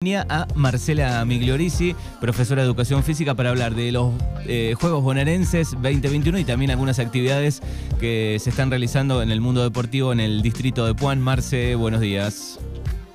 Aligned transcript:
a 0.00 0.46
Marcela 0.54 1.24
Migliorisi, 1.24 1.96
profesora 2.20 2.62
de 2.62 2.68
Educación 2.68 3.02
Física, 3.02 3.34
para 3.34 3.50
hablar 3.50 3.74
de 3.74 3.90
los 3.90 4.12
eh, 4.46 4.76
Juegos 4.80 5.02
Bonaerenses 5.02 5.72
2021 5.72 6.38
y 6.38 6.44
también 6.44 6.70
algunas 6.70 7.00
actividades 7.00 7.60
que 7.98 8.36
se 8.38 8.50
están 8.50 8.70
realizando 8.70 9.22
en 9.22 9.32
el 9.32 9.40
mundo 9.40 9.60
deportivo 9.60 10.12
en 10.12 10.20
el 10.20 10.40
distrito 10.40 10.86
de 10.86 10.94
Puan. 10.94 11.20
Marce, 11.20 11.74
buenos 11.74 12.00
días. 12.00 12.60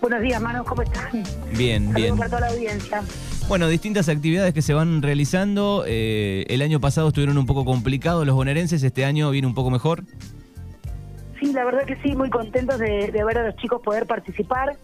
Buenos 0.01 0.19
días, 0.19 0.41
Manu, 0.41 0.65
¿cómo 0.65 0.81
están? 0.81 1.23
Bien, 1.55 1.83
Saludos 1.83 2.01
bien. 2.01 2.17
para 2.17 2.29
toda 2.29 2.41
la 2.41 2.47
audiencia. 2.47 3.01
Bueno, 3.47 3.69
distintas 3.69 4.09
actividades 4.09 4.53
que 4.53 4.61
se 4.61 4.73
van 4.73 5.01
realizando. 5.01 5.85
Eh, 5.87 6.43
el 6.49 6.61
año 6.61 6.81
pasado 6.81 7.07
estuvieron 7.07 7.37
un 7.37 7.45
poco 7.45 7.63
complicados 7.63 8.25
los 8.27 8.35
bonaerenses, 8.35 8.83
este 8.83 9.05
año 9.05 9.31
viene 9.31 9.47
un 9.47 9.53
poco 9.55 9.71
mejor. 9.71 10.03
Sí, 11.39 11.53
la 11.53 11.63
verdad 11.63 11.85
que 11.85 11.95
sí, 12.03 12.13
muy 12.13 12.29
contentos 12.29 12.77
de, 12.77 13.09
de 13.09 13.23
ver 13.23 13.37
a 13.37 13.47
los 13.47 13.55
chicos 13.55 13.81
poder 13.81 14.05
participar. 14.05 14.75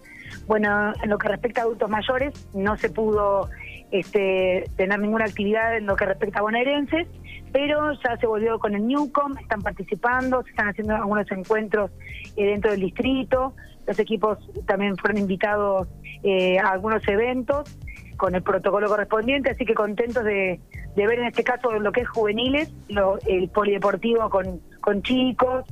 Bueno, 0.50 0.94
en 1.04 1.12
lo 1.12 1.20
que 1.20 1.28
respecta 1.28 1.62
a 1.62 1.66
adultos 1.66 1.88
mayores, 1.92 2.34
no 2.56 2.76
se 2.76 2.90
pudo 2.90 3.50
este, 3.92 4.64
tener 4.78 4.98
ninguna 5.00 5.26
actividad 5.26 5.78
en 5.78 5.86
lo 5.86 5.96
que 5.96 6.06
respecta 6.08 6.40
a 6.40 6.42
bonaerenses, 6.42 7.08
pero 7.52 7.92
ya 8.04 8.18
se 8.18 8.26
volvió 8.26 8.58
con 8.58 8.74
el 8.74 8.88
Newcom, 8.88 9.38
están 9.38 9.62
participando, 9.62 10.42
se 10.42 10.50
están 10.50 10.70
haciendo 10.70 10.96
algunos 10.96 11.30
encuentros 11.32 11.92
eh, 12.36 12.48
dentro 12.48 12.72
del 12.72 12.80
distrito, 12.80 13.54
los 13.86 14.00
equipos 14.00 14.40
también 14.66 14.98
fueron 14.98 15.20
invitados 15.20 15.88
eh, 16.24 16.58
a 16.58 16.72
algunos 16.72 17.08
eventos 17.08 17.78
con 18.18 18.34
el 18.34 18.42
protocolo 18.42 18.88
correspondiente, 18.88 19.52
así 19.52 19.66
que 19.66 19.76
contentos 19.76 20.24
de, 20.24 20.60
de 20.96 21.08
ver 21.08 21.20
en 21.20 21.28
este 21.28 21.44
caso 21.44 21.72
lo 21.74 21.92
que 21.92 22.02
es 22.02 22.10
juveniles, 22.10 22.74
lo- 22.88 23.20
el 23.28 23.50
polideportivo 23.50 24.32
con, 24.32 24.62
con 24.82 25.04
chicos, 25.04 25.64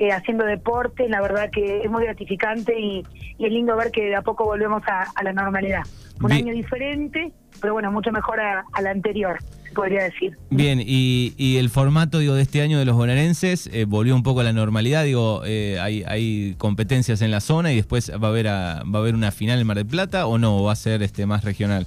eh, 0.00 0.10
haciendo 0.12 0.44
deporte, 0.44 1.08
la 1.08 1.20
verdad 1.20 1.50
que 1.52 1.82
es 1.84 1.90
muy 1.90 2.02
gratificante 2.04 2.78
y, 2.80 3.04
y 3.38 3.46
es 3.46 3.52
lindo 3.52 3.76
ver 3.76 3.90
que 3.92 4.06
de 4.06 4.16
a 4.16 4.22
poco 4.22 4.44
volvemos 4.44 4.82
a, 4.88 5.02
a 5.14 5.22
la 5.22 5.32
normalidad. 5.32 5.82
Un 6.20 6.26
Bien. 6.28 6.44
año 6.48 6.52
diferente, 6.54 7.32
pero 7.60 7.72
bueno, 7.74 7.92
mucho 7.92 8.10
mejor 8.10 8.40
a, 8.40 8.64
a 8.72 8.82
la 8.82 8.90
anterior, 8.90 9.38
podría 9.74 10.02
decir. 10.04 10.36
Bien, 10.50 10.80
y, 10.84 11.34
y 11.38 11.56
el 11.58 11.70
formato 11.70 12.18
digo, 12.18 12.34
de 12.34 12.42
este 12.42 12.60
año 12.62 12.78
de 12.78 12.84
los 12.84 12.96
bonaerenses 12.96 13.68
eh, 13.72 13.84
volvió 13.86 14.14
un 14.14 14.22
poco 14.22 14.40
a 14.40 14.44
la 14.44 14.52
normalidad. 14.52 15.04
Digo, 15.04 15.42
eh, 15.46 15.78
hay, 15.80 16.02
hay 16.06 16.54
competencias 16.58 17.22
en 17.22 17.30
la 17.30 17.40
zona 17.40 17.72
y 17.72 17.76
después 17.76 18.10
va 18.22 18.28
a 18.28 18.30
haber 18.30 18.48
a- 18.48 18.82
va 18.84 18.98
a 18.98 19.02
haber 19.02 19.14
una 19.14 19.30
final 19.30 19.60
en 19.60 19.66
Mar 19.66 19.76
del 19.76 19.86
Plata 19.86 20.26
o 20.26 20.36
no, 20.38 20.62
va 20.62 20.72
a 20.72 20.76
ser 20.76 21.02
este 21.02 21.24
más 21.26 21.44
regional. 21.44 21.86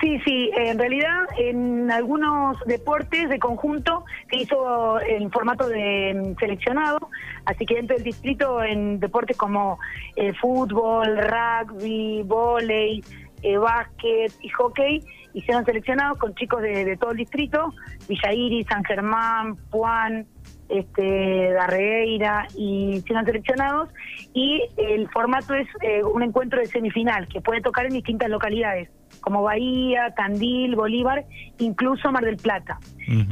Sí, 0.00 0.20
sí, 0.26 0.50
en 0.54 0.78
realidad 0.78 1.26
en 1.38 1.90
algunos 1.90 2.58
deportes 2.66 3.30
de 3.30 3.38
conjunto 3.38 4.04
se 4.28 4.36
hizo 4.36 5.00
en 5.00 5.30
formato 5.30 5.68
de 5.68 6.14
mm, 6.14 6.38
seleccionado, 6.38 6.98
así 7.46 7.64
que 7.64 7.76
dentro 7.76 7.96
del 7.96 8.04
distrito 8.04 8.62
en 8.62 9.00
deportes 9.00 9.38
como 9.38 9.78
eh, 10.16 10.34
fútbol, 10.34 11.16
rugby, 11.16 12.22
vóley, 12.24 13.02
eh, 13.42 13.56
básquet 13.56 14.32
y 14.42 14.48
hockey 14.50 15.00
hicieron 15.36 15.66
seleccionados 15.66 16.18
con 16.18 16.34
chicos 16.34 16.62
de, 16.62 16.86
de 16.86 16.96
todo 16.96 17.10
el 17.10 17.18
distrito, 17.18 17.74
Villa 18.08 18.32
Iris, 18.32 18.66
San 18.66 18.82
Germán, 18.84 19.56
Puan, 19.70 20.26
este, 20.70 21.52
Darreira, 21.52 22.46
y 22.56 22.96
hicieron 22.96 23.26
seleccionados 23.26 23.90
y 24.32 24.62
el 24.78 25.08
formato 25.10 25.54
es 25.54 25.68
eh, 25.82 26.02
un 26.02 26.22
encuentro 26.22 26.58
de 26.58 26.66
semifinal 26.66 27.28
que 27.28 27.42
puede 27.42 27.60
tocar 27.60 27.84
en 27.84 27.92
distintas 27.92 28.30
localidades 28.30 28.88
como 29.20 29.42
Bahía, 29.42 30.14
Tandil, 30.16 30.74
Bolívar, 30.74 31.26
incluso 31.58 32.10
Mar 32.12 32.24
del 32.24 32.36
Plata. 32.36 32.78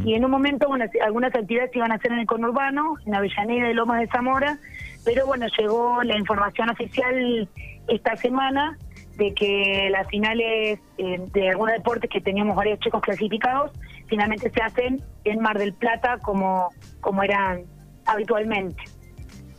Y 0.05 0.14
en 0.14 0.25
un 0.25 0.30
momento 0.30 0.69
bueno, 0.69 0.84
algunas 1.05 1.34
actividades 1.34 1.70
se 1.72 1.78
iban 1.78 1.92
a 1.92 1.97
hacer 1.97 2.12
en 2.12 2.20
el 2.20 2.27
conurbano, 2.27 2.97
en 3.06 3.14
Avellaneda 3.14 3.70
y 3.70 3.75
Lomas 3.75 4.00
de 4.00 4.08
Zamora, 4.08 4.58
pero 5.05 5.27
bueno, 5.27 5.47
llegó 5.58 6.02
la 6.02 6.16
información 6.16 6.70
oficial 6.70 7.48
esta 7.88 8.16
semana 8.16 8.77
de 9.16 9.32
que 9.34 9.88
las 9.90 10.08
finales 10.08 10.78
eh, 10.98 11.20
de 11.32 11.48
algunos 11.50 11.74
deportes 11.74 12.10
que 12.10 12.20
teníamos 12.20 12.56
varios 12.56 12.78
chicos 12.80 13.00
clasificados, 13.02 13.70
finalmente 14.06 14.50
se 14.50 14.62
hacen 14.62 15.02
en 15.24 15.40
Mar 15.40 15.58
del 15.58 15.72
Plata 15.72 16.18
como, 16.18 16.70
como 17.00 17.22
eran 17.22 17.62
habitualmente. 18.06 18.82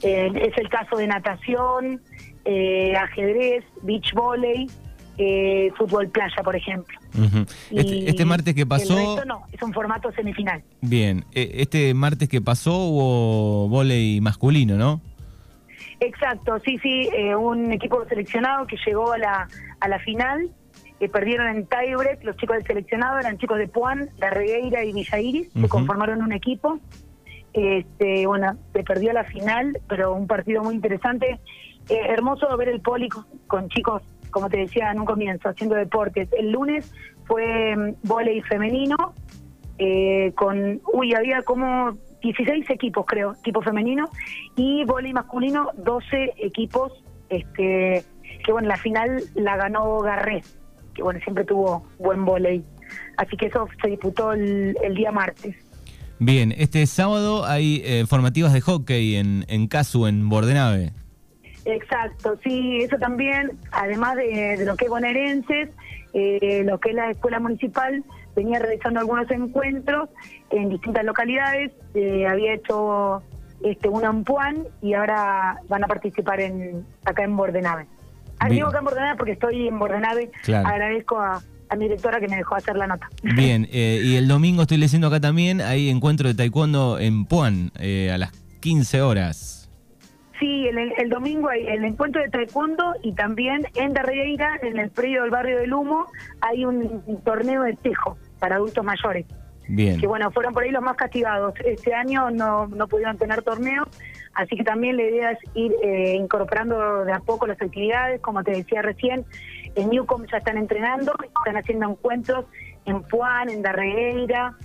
Eh, 0.01 0.29
es 0.35 0.57
el 0.57 0.69
caso 0.69 0.97
de 0.97 1.07
natación, 1.07 2.01
eh, 2.43 2.95
ajedrez, 2.95 3.63
beach 3.81 4.13
volley, 4.13 4.67
eh, 5.17 5.71
fútbol 5.77 6.09
playa, 6.09 6.43
por 6.43 6.55
ejemplo. 6.55 6.99
Este, 7.71 8.09
este 8.09 8.25
martes 8.25 8.53
que 8.53 8.61
El 8.61 8.67
pasó, 8.67 8.95
resto 8.95 9.25
no, 9.25 9.43
es 9.51 9.61
un 9.61 9.73
formato 9.73 10.11
semifinal. 10.11 10.61
bien, 10.81 11.23
eh, 11.33 11.51
este 11.55 11.93
martes 11.93 12.27
que 12.27 12.41
pasó 12.41 12.75
hubo 12.75 13.69
volei 13.69 14.19
masculino, 14.19 14.75
¿no? 14.75 14.99
Exacto, 16.05 16.59
sí, 16.59 16.77
sí, 16.79 17.09
eh, 17.13 17.35
un 17.35 17.71
equipo 17.71 18.05
seleccionado 18.05 18.67
que 18.67 18.77
llegó 18.85 19.13
a 19.13 19.17
la, 19.17 19.47
a 19.79 19.87
la 19.87 19.99
final, 19.99 20.49
eh, 20.99 21.09
perdieron 21.09 21.47
en 21.47 21.65
tiebreak, 21.67 22.23
los 22.23 22.37
chicos 22.37 22.57
del 22.57 22.65
seleccionado 22.67 23.19
eran 23.19 23.37
chicos 23.37 23.57
de 23.57 23.67
Puan, 23.67 24.09
La 24.17 24.29
Regueira 24.29 24.83
y 24.83 24.93
Villa 24.93 25.19
Iris, 25.19 25.49
Ujú. 25.49 25.61
se 25.61 25.69
conformaron 25.69 26.21
un 26.21 26.31
equipo, 26.31 26.79
este, 27.53 28.27
bueno, 28.27 28.57
se 28.73 28.83
perdió 28.83 29.13
la 29.13 29.23
final, 29.23 29.79
pero 29.87 30.13
un 30.13 30.27
partido 30.27 30.63
muy 30.63 30.75
interesante, 30.75 31.39
Eh, 31.87 31.99
hermoso 32.09 32.47
ver 32.57 32.69
el 32.69 32.81
poli 32.81 33.07
con, 33.09 33.25
con 33.45 33.69
chicos, 33.69 34.01
como 34.31 34.49
te 34.49 34.57
decía 34.57 34.91
en 34.91 34.99
un 35.01 35.05
comienzo, 35.05 35.49
haciendo 35.49 35.75
deportes. 35.75 36.27
El 36.33 36.49
lunes 36.51 36.91
fue 37.27 37.75
mm, 37.75 37.93
vóley 38.01 38.41
femenino, 38.41 39.13
eh, 39.77 40.31
con, 40.35 40.81
uy, 40.91 41.13
había 41.13 41.43
como 41.43 41.95
16 42.33 42.69
equipos, 42.71 43.05
creo, 43.07 43.33
equipo 43.33 43.61
femenino, 43.61 44.09
y 44.55 44.83
vóley 44.85 45.13
masculino, 45.13 45.69
12 45.77 46.33
equipos, 46.37 46.91
este, 47.29 48.03
que 48.43 48.51
bueno, 48.51 48.67
la 48.67 48.77
final 48.77 49.21
la 49.35 49.55
ganó 49.57 49.99
Garré, 49.99 50.41
que 50.93 51.03
bueno, 51.03 51.19
siempre 51.23 51.43
tuvo 51.45 51.85
buen 51.99 52.25
vóley. 52.25 52.63
Así 53.17 53.37
que 53.37 53.47
eso 53.47 53.67
se 53.81 53.89
disputó 53.89 54.33
el, 54.33 54.75
el 54.83 54.95
día 54.95 55.11
martes. 55.11 55.55
Bien, 56.17 56.53
este 56.57 56.85
sábado 56.87 57.45
hay 57.45 57.81
eh, 57.83 58.05
formativas 58.07 58.53
de 58.53 58.61
hockey 58.61 59.15
en, 59.15 59.45
en 59.47 59.67
Casu, 59.67 60.07
en 60.07 60.29
Bordenave. 60.29 60.93
Exacto, 61.65 62.37
sí, 62.43 62.77
eso 62.81 62.97
también, 62.97 63.57
además 63.71 64.15
de, 64.17 64.55
de 64.57 64.65
lo 64.65 64.75
que 64.75 64.85
es 64.85 64.89
bonaerenses, 64.91 65.69
eh, 66.13 66.63
lo 66.65 66.79
que 66.79 66.89
es 66.89 66.95
la 66.95 67.09
escuela 67.09 67.39
municipal, 67.39 68.03
venía 68.35 68.59
realizando 68.59 68.99
algunos 68.99 69.29
encuentros 69.31 70.09
en 70.51 70.69
distintas 70.69 71.03
localidades, 71.03 71.71
eh, 71.95 72.27
había 72.27 72.53
hecho 72.53 73.23
este 73.63 73.89
una 73.89 74.09
en 74.09 74.23
Puan 74.23 74.67
y 74.81 74.93
ahora 74.93 75.57
van 75.67 75.83
a 75.83 75.87
participar 75.87 76.39
en 76.39 76.85
acá 77.03 77.23
en 77.23 77.35
Bordenave. 77.35 77.87
Ah, 78.39 78.49
digo 78.49 78.67
acá 78.67 78.79
en 78.79 78.85
Bordenave 78.85 79.17
porque 79.17 79.31
estoy 79.31 79.67
en 79.67 79.79
Bordenave, 79.79 80.29
Claro. 80.43 80.67
agradezco 80.67 81.19
a, 81.19 81.41
a 81.69 81.75
mi 81.75 81.85
directora 81.85 82.19
que 82.19 82.27
me 82.27 82.35
dejó 82.35 82.55
hacer 82.55 82.75
la 82.75 82.85
nota. 82.85 83.09
Bien, 83.23 83.67
eh, 83.71 84.01
y 84.03 84.15
el 84.17 84.27
domingo 84.27 84.61
estoy 84.63 84.77
leyendo 84.77 85.07
acá 85.07 85.19
también, 85.19 85.61
hay 85.61 85.89
encuentro 85.89 86.27
de 86.27 86.35
taekwondo 86.35 86.99
en 86.99 87.25
Puan 87.25 87.71
eh, 87.79 88.11
a 88.13 88.17
las 88.19 88.31
15 88.59 89.01
horas. 89.01 89.64
Sí, 90.39 90.67
el, 90.67 90.93
el 90.97 91.09
domingo 91.09 91.49
hay 91.49 91.65
el 91.65 91.85
encuentro 91.85 92.21
de 92.21 92.29
taekwondo 92.29 92.95
y 93.01 93.13
también 93.13 93.65
en 93.75 93.93
Darreira, 93.93 94.59
en 94.61 94.77
el 94.77 94.89
predio 94.89 95.21
del 95.21 95.31
barrio 95.31 95.59
del 95.59 95.73
Humo, 95.73 96.07
hay 96.41 96.65
un, 96.65 97.03
torneo 97.23 97.63
de 97.63 97.73
tejo 97.73 98.17
para 98.39 98.55
adultos 98.55 98.83
mayores. 98.83 99.25
Bien. 99.67 99.99
Que 99.99 100.07
bueno, 100.07 100.29
fueron 100.31 100.53
por 100.53 100.63
ahí 100.63 100.71
los 100.71 100.83
más 100.83 100.97
castigados. 100.97 101.53
Este 101.63 101.93
año 101.93 102.29
no, 102.29 102.67
no 102.67 102.87
pudieron 102.87 103.17
tener 103.17 103.41
torneo, 103.43 103.87
así 104.33 104.57
que 104.57 104.63
también 104.63 104.97
la 104.97 105.03
idea 105.03 105.31
es 105.31 105.39
ir 105.55 105.73
eh, 105.81 106.15
incorporando 106.15 107.05
de 107.05 107.13
a 107.13 107.19
poco 107.19 107.47
las 107.47 107.59
actividades. 107.61 108.21
Como 108.21 108.43
te 108.43 108.51
decía 108.51 108.81
recién, 108.81 109.25
en 109.75 109.89
Newcom 109.89 110.25
ya 110.31 110.37
están 110.37 110.57
entrenando, 110.57 111.13
están 111.23 111.57
haciendo 111.57 111.89
encuentros 111.89 112.45
en 112.85 113.01
Puan, 113.03 113.49
en 113.49 113.61
Darreira, 113.61 114.55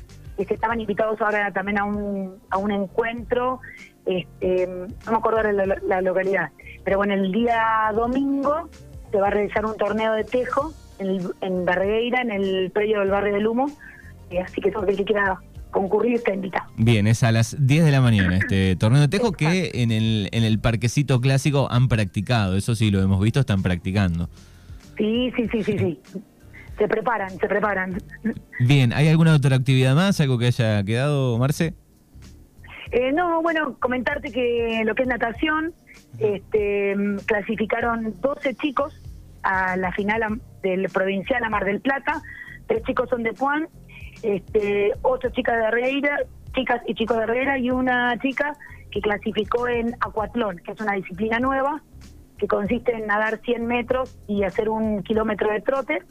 este, 0.43 0.55
estaban 0.55 0.81
invitados 0.81 1.21
ahora 1.21 1.53
también 1.53 1.79
a 1.79 1.85
un, 1.85 2.37
a 2.51 2.59
un 2.59 2.71
encuentro, 2.71 3.61
este, 4.07 4.67
no 4.67 5.13
me 5.13 5.19
acuerdo 5.19 5.53
la, 5.53 5.77
la 5.87 6.01
localidad, 6.01 6.51
pero 6.85 6.99
bueno, 6.99 7.15
el 7.15 7.31
día 7.33 7.93
domingo 7.95 8.69
se 9.11 9.21
va 9.21 9.29
a 9.29 9.31
realizar 9.31 9.65
un 9.67 9.77
torneo 9.77 10.13
de 10.15 10.25
tejo 10.25 10.73
en, 10.99 11.21
en 11.41 11.65
Darreira, 11.65 12.23
en 12.23 12.31
el 12.31 12.71
predio 12.71 13.01
del 13.01 13.11
barrio 13.11 13.35
del 13.35 13.47
Humo, 13.47 13.71
eh, 14.31 14.41
así 14.41 14.61
que 14.61 14.71
todo 14.71 14.87
el 14.87 14.97
que 14.97 15.05
quiera 15.05 15.41
concurrir 15.71 16.15
está 16.15 16.35
invitado. 16.35 16.69
Bien, 16.77 17.07
es 17.07 17.23
a 17.23 17.33
las 17.33 17.57
10 17.67 17.85
de 17.85 17.91
la 17.91 18.01
mañana 18.01 18.37
este 18.37 18.77
torneo 18.79 19.01
de 19.01 19.09
tejo 19.09 19.33
que 19.33 19.71
en 19.75 19.93
el, 19.93 20.29
en 20.33 20.45
el 20.45 20.59
parquecito 20.59 21.21
clásico 21.21 21.69
han 21.71 21.89
practicado, 21.89 22.57
eso 22.57 22.75
sí 22.75 22.91
lo 22.91 23.01
hemos 23.01 23.21
visto, 23.21 23.41
están 23.41 23.63
practicando. 23.63 24.29
Sí, 24.97 25.33
sí, 25.37 25.49
sí, 25.51 25.63
sí, 25.65 25.79
sí. 25.79 26.01
Se 26.81 26.89
preparan, 26.89 27.29
se 27.39 27.47
preparan. 27.47 27.99
Bien, 28.59 28.95
¿hay 28.95 29.09
alguna 29.09 29.35
otra 29.35 29.55
actividad 29.55 29.95
más, 29.95 30.19
algo 30.19 30.39
que 30.39 30.47
haya 30.47 30.83
quedado, 30.83 31.37
Marce? 31.37 31.75
Eh, 32.91 33.13
no, 33.13 33.43
bueno, 33.43 33.77
comentarte 33.79 34.33
que 34.33 34.81
lo 34.87 34.95
que 34.95 35.03
es 35.03 35.09
natación, 35.09 35.75
este, 36.19 36.97
clasificaron 37.27 38.19
12 38.23 38.55
chicos 38.55 38.99
a 39.43 39.77
la 39.77 39.93
final 39.93 40.41
del 40.63 40.89
provincial 40.89 41.45
a 41.45 41.51
Mar 41.51 41.67
del 41.67 41.83
Plata, 41.83 42.23
tres 42.67 42.83
chicos 42.85 43.11
son 43.11 43.25
de 43.25 43.35
Puan, 43.35 43.69
este, 44.23 44.93
ocho 45.03 45.29
chicas 45.33 45.59
de 45.59 45.65
Herrera, 45.65 46.17
chicas 46.55 46.81
y 46.87 46.95
chicos 46.95 47.19
de 47.19 47.25
Herrera 47.25 47.59
y 47.59 47.71
una 47.71 48.19
chica 48.21 48.57
que 48.91 49.03
clasificó 49.03 49.69
en 49.69 49.97
acuatlón, 50.01 50.57
que 50.65 50.73
es 50.73 50.81
una 50.81 50.95
disciplina 50.95 51.41
nueva, 51.41 51.83
que 52.39 52.49
consiste 52.49 52.93
en 52.95 53.07
nadar 53.07 53.39
100 53.45 53.67
metros 53.67 54.19
y 54.27 54.45
hacer 54.45 54.71
un 54.71 55.03
kilómetro 55.03 55.53
de 55.53 55.61
trote. 55.61 56.03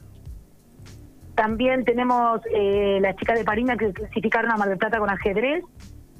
También 1.39 1.85
tenemos 1.85 2.41
eh, 2.53 2.99
las 3.01 3.15
chicas 3.15 3.39
de 3.39 3.45
Parina 3.45 3.77
que 3.77 3.93
clasificaron 3.93 4.51
a 4.51 4.57
Mar 4.57 4.67
del 4.67 4.77
Plata 4.77 4.99
con 4.99 5.09
ajedrez, 5.09 5.63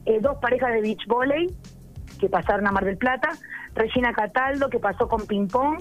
eh, 0.05 0.19
dos 0.21 0.37
parejas 0.37 0.71
de 0.71 0.79
beach 0.79 1.05
volley 1.07 1.53
que 2.21 2.29
pasaron 2.29 2.65
a 2.67 2.71
Mar 2.71 2.85
del 2.85 2.97
Plata, 2.97 3.31
Regina 3.75 4.13
Cataldo 4.13 4.69
que 4.69 4.79
pasó 4.79 5.09
con 5.09 5.27
ping 5.27 5.47
pong, 5.49 5.77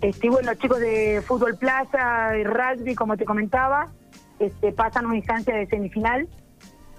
este, 0.00 0.28
bueno, 0.28 0.50
los 0.50 0.58
chicos 0.58 0.80
de 0.80 1.22
fútbol 1.24 1.56
plaza, 1.56 2.36
y 2.36 2.42
rugby, 2.42 2.96
como 2.96 3.16
te 3.16 3.24
comentaba, 3.24 3.92
este, 4.40 4.72
pasan 4.72 5.06
una 5.06 5.18
instancia 5.18 5.54
de 5.54 5.68
semifinal. 5.68 6.26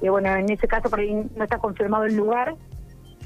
y 0.02 0.08
bueno, 0.08 0.34
en 0.34 0.50
ese 0.50 0.66
caso 0.66 0.90
por 0.90 1.02
ahí 1.02 1.14
no 1.36 1.44
está 1.44 1.58
confirmado 1.58 2.06
el 2.06 2.16
lugar. 2.16 2.56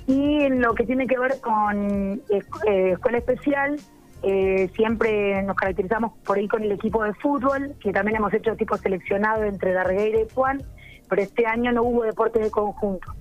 Y 0.08 0.42
en 0.42 0.60
lo 0.60 0.74
que 0.74 0.86
tiene 0.86 1.06
que 1.06 1.20
ver 1.20 1.40
con 1.40 2.20
eh, 2.32 2.94
escuela 2.94 3.20
especial, 3.20 3.76
eh, 4.24 4.70
siempre 4.76 5.42
nos 5.44 5.56
caracterizamos 5.56 6.14
por 6.24 6.38
ahí 6.38 6.48
con 6.48 6.64
el 6.64 6.72
equipo 6.72 7.04
de 7.04 7.14
fútbol, 7.16 7.76
que 7.82 7.92
también 7.92 8.18
hemos 8.18 8.34
hecho 8.34 8.56
tipo 8.56 8.78
seleccionado 8.78 9.44
entre 9.44 9.74
Darregueira 9.74 10.22
y 10.22 10.28
Juan, 10.34 10.62
pero 11.10 11.22
este 11.22 11.46
año 11.46 11.72
no 11.72 11.84
hubo 11.84 12.04
deporte 12.04 12.40
de 12.40 12.50
conjunto. 12.50 13.14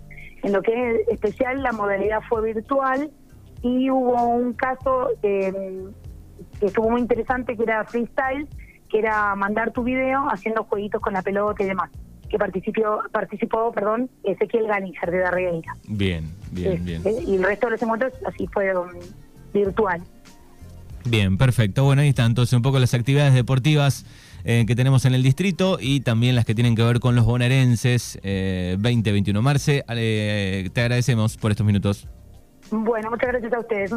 En 0.43 0.53
lo 0.53 0.63
que 0.63 0.73
es 0.73 1.09
especial, 1.09 1.63
la 1.63 1.73
modalidad 1.73 2.21
fue 2.29 2.53
virtual 2.53 3.11
y 3.63 3.91
hubo 3.91 4.23
un 4.29 4.53
caso 4.53 5.11
eh, 5.23 5.53
que 6.59 6.67
estuvo 6.67 6.91
muy 6.91 7.01
interesante, 7.01 7.57
que 7.57 7.63
era 7.65 7.85
freestyle, 7.85 8.49
que 8.89 8.99
era 8.99 9.35
mandar 9.35 9.73
tu 9.73 9.83
video 9.83 10.27
haciendo 10.31 10.65
jueguitos 10.65 11.01
con 11.01 11.15
la 11.15 11.23
pelota 11.23 11.63
y 11.63 11.67
demás 11.67 11.91
que 12.33 12.39
participó, 12.39 13.03
participó 13.13 13.71
perdón, 13.73 14.09
Ezequiel 14.25 14.67
Ganiger 14.67 15.11
de 15.11 15.19
Darregueira. 15.19 15.77
Bien, 15.87 16.35
bien, 16.51 16.83
bien. 16.83 17.03
Y 17.27 17.37
el 17.37 17.43
resto 17.43 17.67
de 17.67 17.73
los 17.73 17.83
encuentros 17.83 18.15
así 18.25 18.47
fue 18.47 18.73
virtual. 19.53 20.03
Bien, 21.05 21.37
perfecto. 21.37 21.85
Bueno, 21.85 22.03
ahí 22.03 22.09
está 22.09 22.25
entonces 22.25 22.53
un 22.55 22.63
poco 22.63 22.79
las 22.79 22.95
actividades 22.95 23.35
deportivas 23.35 24.05
eh, 24.45 24.65
que 24.67 24.75
tenemos 24.75 25.05
en 25.05 25.15
el 25.15 25.23
distrito 25.23 25.79
y 25.81 26.01
también 26.01 26.35
las 26.35 26.45
que 26.45 26.55
tienen 26.55 26.75
que 26.75 26.83
ver 26.83 27.01
con 27.01 27.15
los 27.15 27.25
bonaerenses 27.25 28.19
eh, 28.23 28.77
2021. 28.79 29.41
Marce, 29.43 29.85
eh, 29.89 30.71
te 30.73 30.81
agradecemos 30.81 31.37
por 31.37 31.51
estos 31.51 31.67
minutos. 31.67 32.09
Bueno, 32.71 33.11
muchas 33.11 33.29
gracias 33.29 33.53
a 33.53 33.61
ustedes. 33.61 33.93